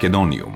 [0.00, 0.54] Македониум.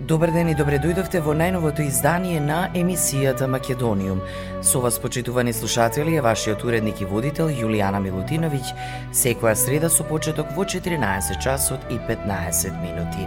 [0.00, 4.20] Добар ден и добре дојдовте во најновото издание на емисијата Македониум.
[4.62, 8.70] Со вас, почитувани слушатели, е вашиот уредник и водител Јулијана Милутиновиќ,
[9.10, 13.26] секоја среда со почеток во 14 часот и 15 минути.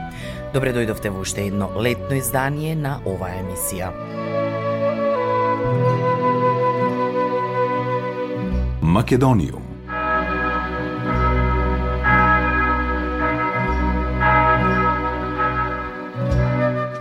[0.54, 3.92] Добре дојдовте во уште едно летно издание на оваа емисија.
[8.86, 9.65] Македонијум.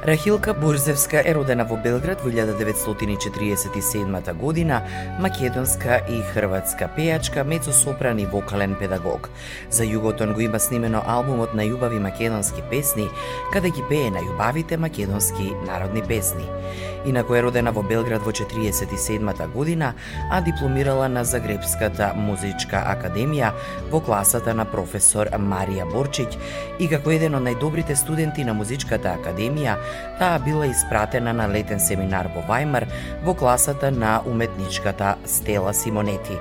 [0.07, 4.85] Рахилка Бурзевска е родена во Белград во 1947 година,
[5.17, 9.31] македонска и хрватска пејачка, мецосопран и вокален педагог.
[9.71, 13.09] За југотон го има снимено албумот на јубави македонски песни,
[13.53, 16.45] каде ги пее на јубавите македонски народни песни.
[17.07, 19.95] Инако е родена во Белград во 47 година,
[20.31, 23.53] а дипломирала на Загребската музичка академија
[23.91, 26.37] во класата на професор Марија Борчиќ
[26.79, 29.77] и како еден од најдобрите студенти на музичката академија,
[30.19, 32.87] таа била испратена на летен семинар во Вајмар
[33.25, 36.39] во класата на уметничката Стела Симонети.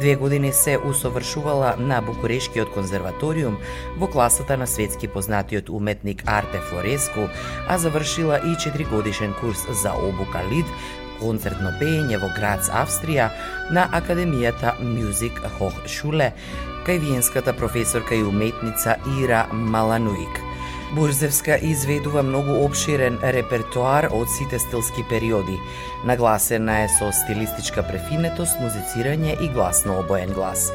[0.00, 3.58] Две години се усовршувала на Букурешкиот конзерваториум
[3.98, 7.28] во класата на светски познатиот уметник Арте Флореску,
[7.68, 10.66] а завршила и 4 годишен курс за обука лид,
[11.20, 13.30] концертно пеење во Грац, Австрија,
[13.70, 16.32] на Академијата Music Hochschule,
[16.86, 20.51] кај виенската професорка и уметница Ира Малануик.
[20.92, 25.56] Бурзевска изведува многу обширен репертоар од сите стилски периоди.
[26.04, 30.68] Нагласена е со стилистичка префинетост, музицирање и гласно обоен глас.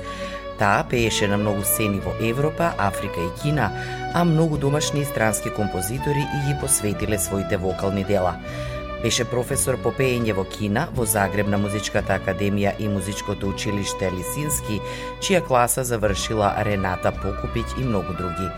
[0.57, 3.69] Таа пееше на многу сцени во Европа, Африка и Кина,
[4.13, 8.35] а многу домашни и странски композитори и ги посветиле своите вокални дела.
[9.01, 14.79] Беше професор по пеење во Кина, во Загреб на Музичката академија и Музичкото училиште Лисински,
[15.21, 18.49] чија класа завршила Рената Покупиќ и многу други.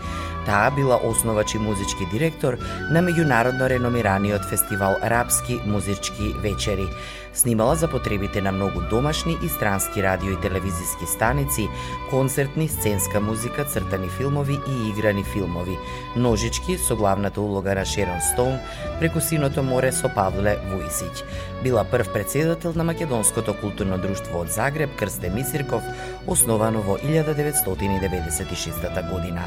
[0.46, 2.56] Таа била основач и музички директор
[2.90, 6.88] на меѓународно реномираниот фестивал Рапски музички вечери.
[7.34, 11.68] Снимала за потребите на многу домашни и странски радио и телевизиски станици,
[12.10, 15.78] концертни, сценска музика, цртани филмови и играни филмови,
[16.16, 18.58] ножички со главната улога на Шерон Стоун
[18.98, 21.24] преку Синото море со Павле Вуисиќ.
[21.62, 25.82] Била прв председател на Македонското културно друштво од Загреб Крсте Мисирков,
[26.26, 29.42] основано во 1996 година.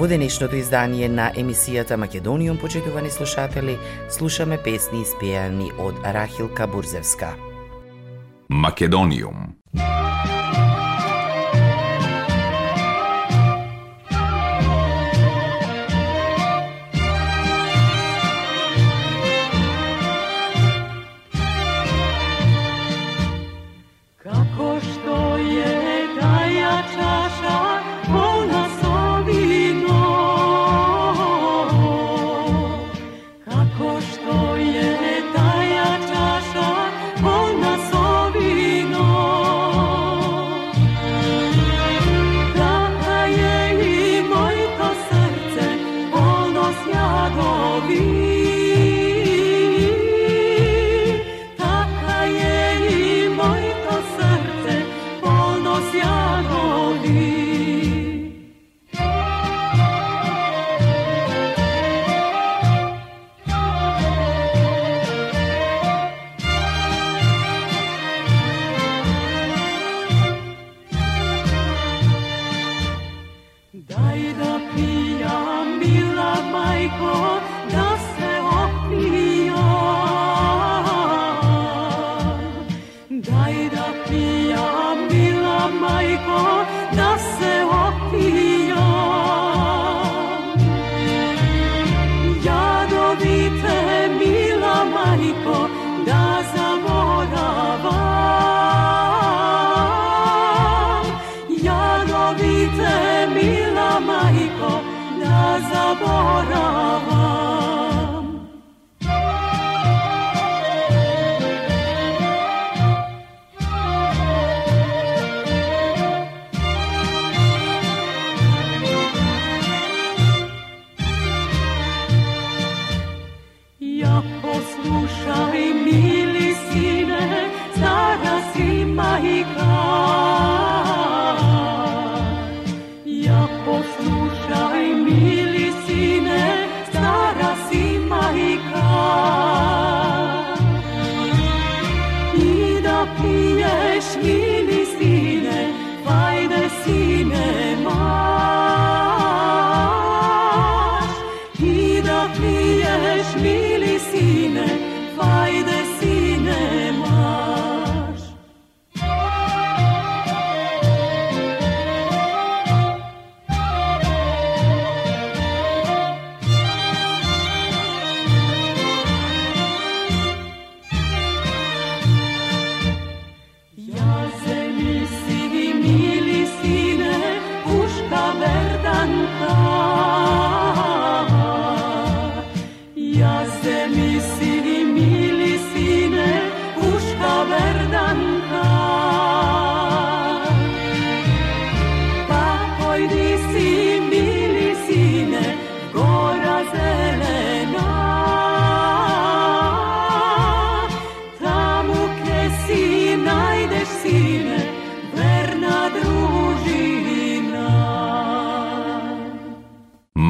[0.00, 3.76] Во денешното издание на емисијата Македониум, почитувани слушатели,
[4.08, 7.34] слушаме песни испејани од Рахил Кабурзевска.
[8.48, 9.36] Македониум.
[9.76, 9.99] Македониум.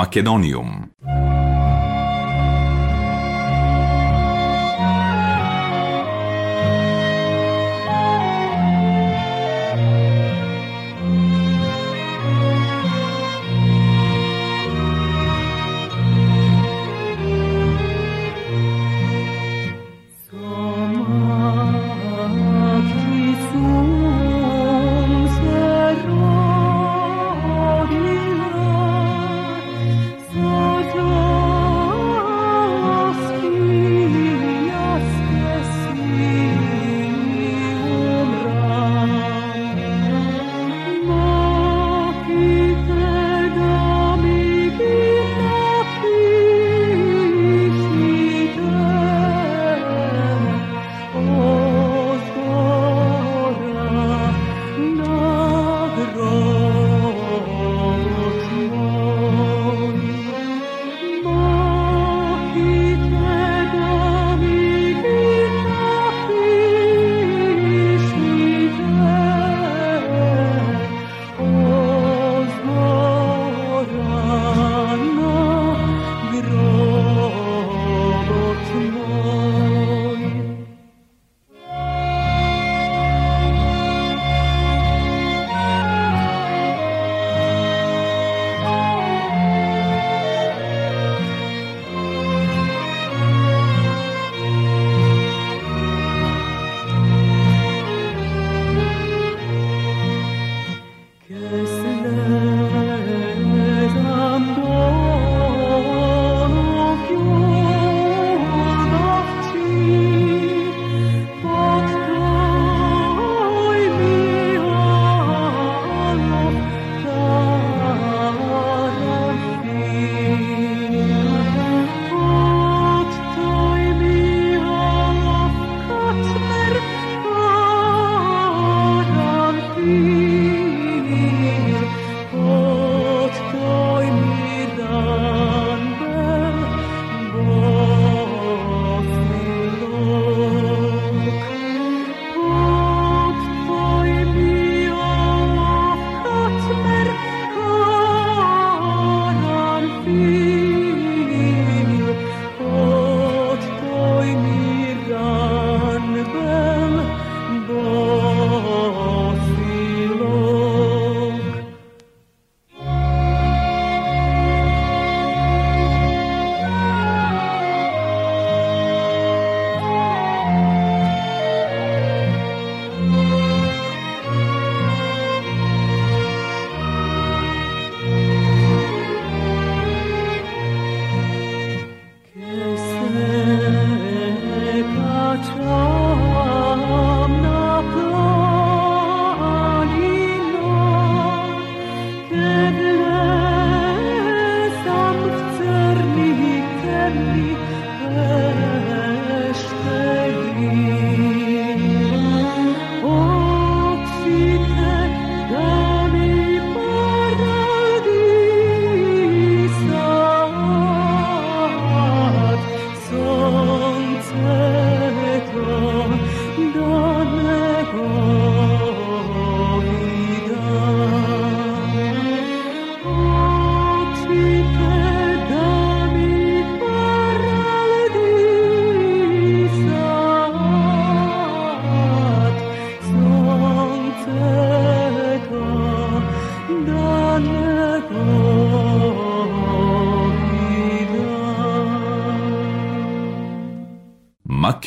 [0.01, 0.90] Македониум.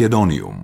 [0.03, 0.62] Македониум.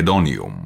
[0.00, 0.59] Македониум.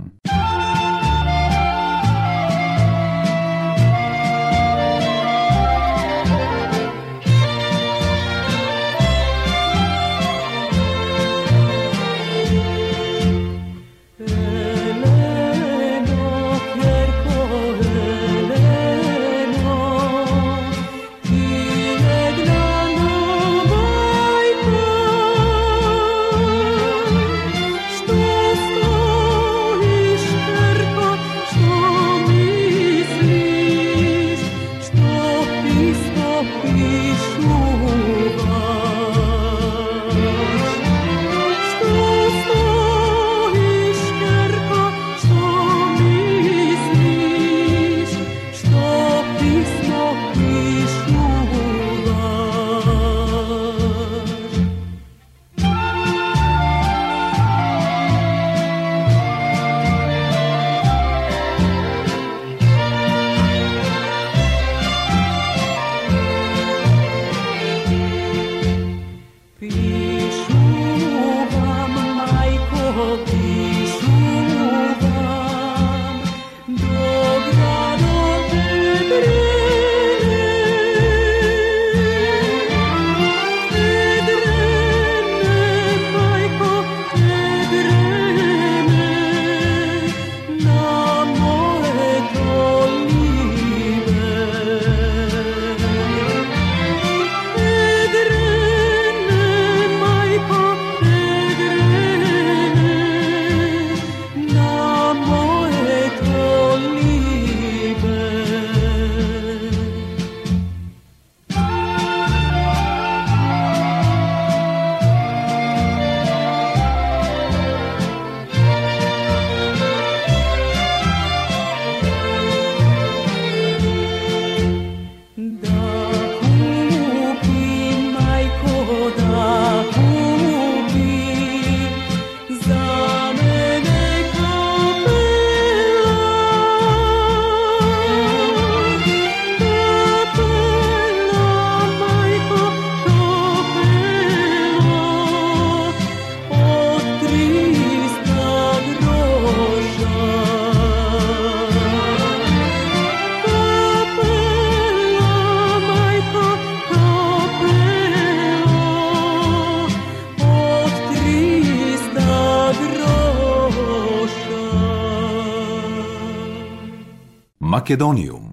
[167.85, 168.44] Македонијум.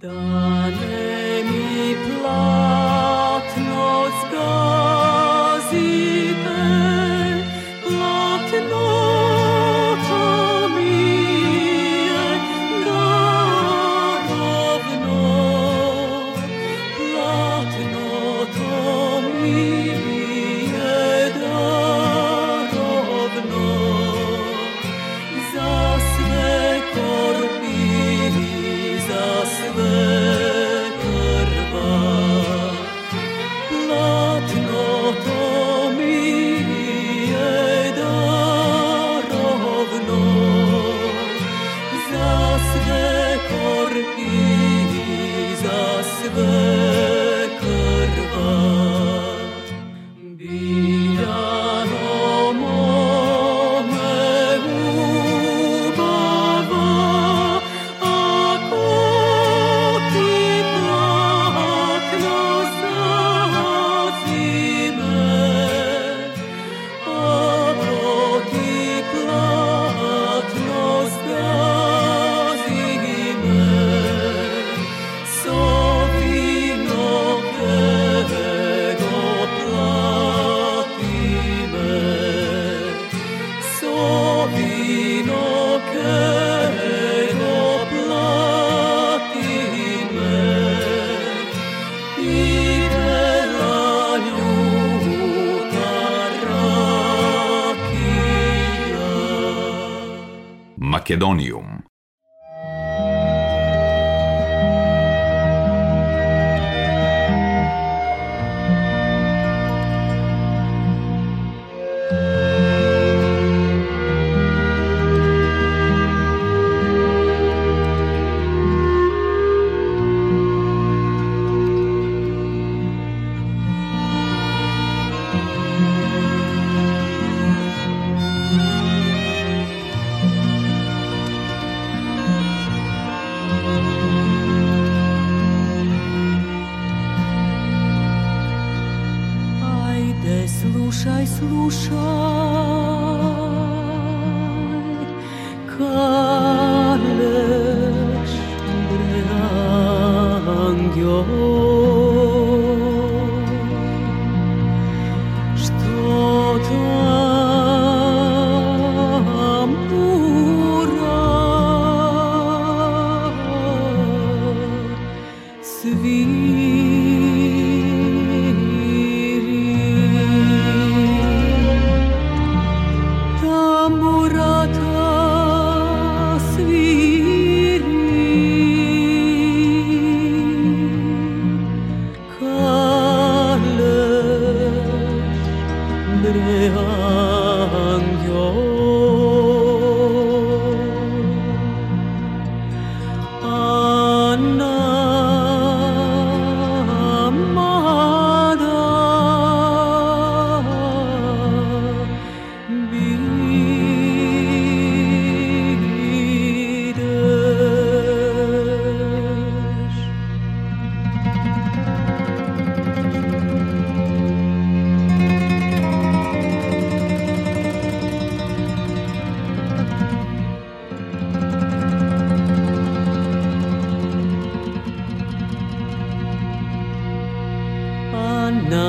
[0.00, 0.27] Македониум.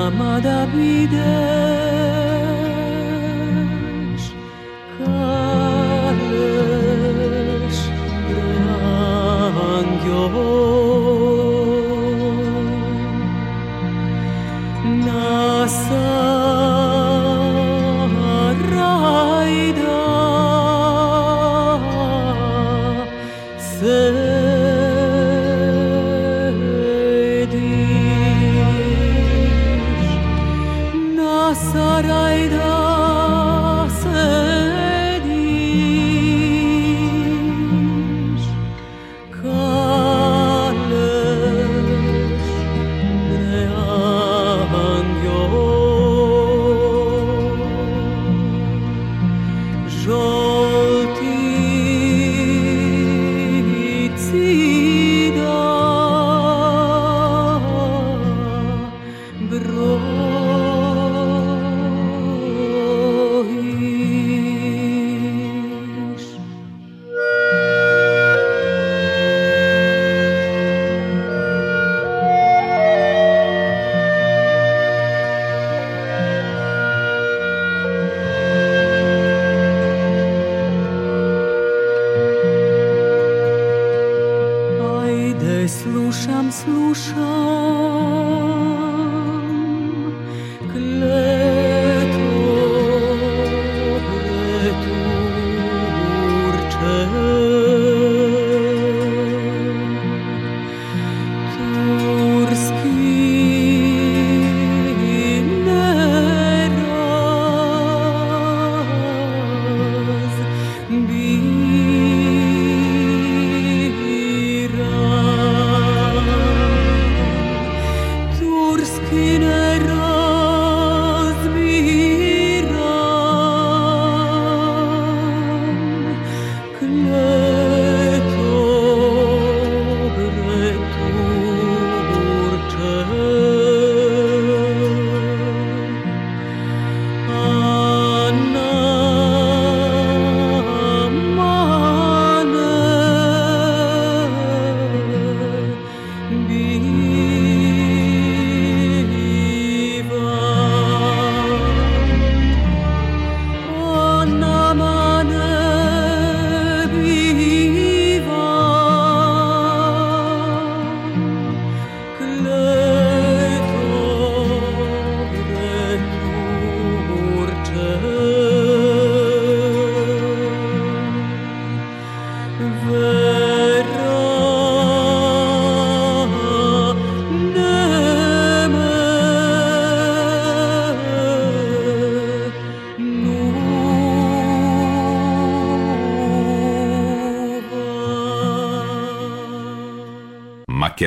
[0.10, 1.89] chiama Davide.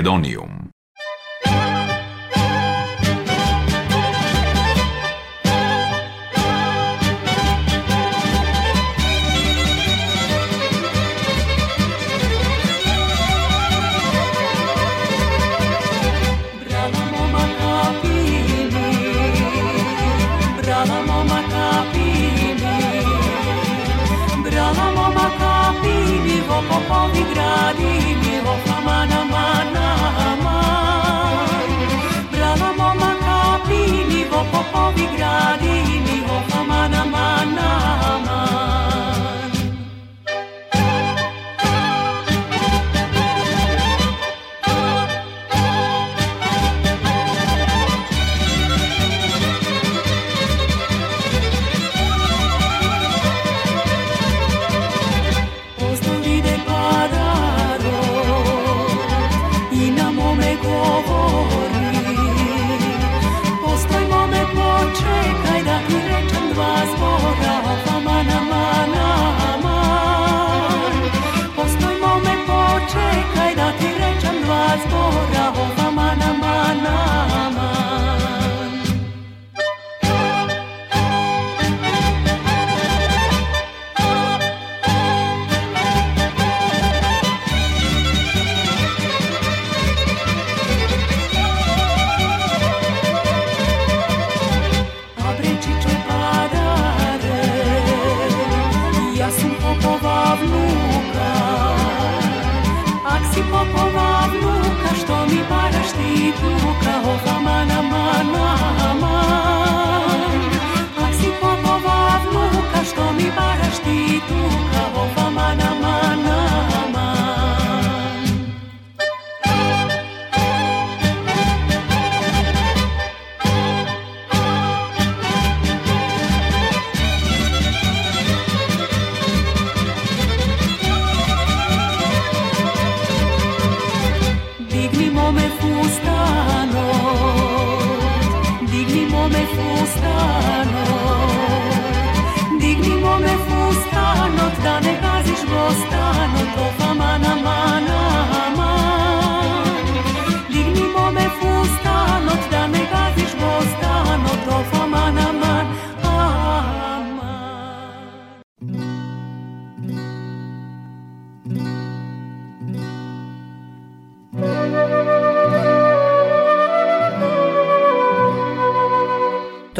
[0.02, 0.51] Македониум.